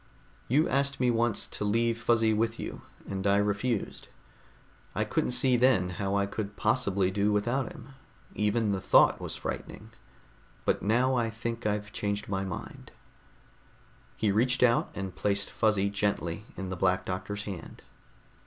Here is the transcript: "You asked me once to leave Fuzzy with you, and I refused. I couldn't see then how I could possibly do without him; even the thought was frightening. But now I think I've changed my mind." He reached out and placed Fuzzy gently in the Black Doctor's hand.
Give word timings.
"You 0.47 0.67
asked 0.67 0.99
me 0.99 1.11
once 1.11 1.45
to 1.45 1.63
leave 1.63 1.95
Fuzzy 2.01 2.33
with 2.33 2.59
you, 2.59 2.81
and 3.07 3.27
I 3.27 3.37
refused. 3.37 4.07
I 4.95 5.03
couldn't 5.03 5.29
see 5.29 5.57
then 5.57 5.91
how 6.01 6.15
I 6.15 6.25
could 6.25 6.55
possibly 6.55 7.11
do 7.11 7.31
without 7.31 7.71
him; 7.71 7.89
even 8.33 8.71
the 8.71 8.81
thought 8.81 9.21
was 9.21 9.35
frightening. 9.35 9.91
But 10.65 10.81
now 10.81 11.13
I 11.13 11.29
think 11.29 11.67
I've 11.67 11.91
changed 11.91 12.27
my 12.27 12.43
mind." 12.43 12.89
He 14.17 14.31
reached 14.31 14.63
out 14.63 14.89
and 14.95 15.15
placed 15.15 15.51
Fuzzy 15.51 15.91
gently 15.91 16.45
in 16.57 16.69
the 16.71 16.75
Black 16.75 17.05
Doctor's 17.05 17.43
hand. 17.43 17.83